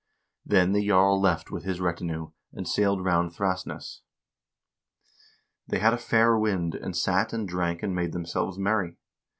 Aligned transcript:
Then 0.43 0.71
the 0.73 0.87
jarl 0.87 1.21
left 1.21 1.51
with 1.51 1.63
his 1.63 1.79
retinue, 1.79 2.31
and 2.53 2.67
sailed 2.67 3.05
round 3.05 3.33
Thrasness. 3.35 4.01
They 5.67 5.77
had 5.77 5.93
a 5.93 5.97
fair 5.99 6.35
wind, 6.39 6.73
and 6.73 6.97
sat 6.97 7.33
and 7.33 7.47
drank 7.47 7.83
and 7.83 7.93
made 7.93 8.11
themselves 8.13 8.57
merry. 8.57 8.97